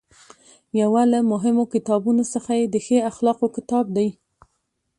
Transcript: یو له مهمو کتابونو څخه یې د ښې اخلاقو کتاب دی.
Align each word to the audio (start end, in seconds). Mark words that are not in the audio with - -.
یو 0.81 0.93
له 1.11 1.19
مهمو 1.31 1.63
کتابونو 1.73 2.23
څخه 2.33 2.51
یې 2.59 2.65
د 2.69 2.75
ښې 2.85 2.97
اخلاقو 3.11 3.47
کتاب 3.55 3.85
دی. 3.97 4.07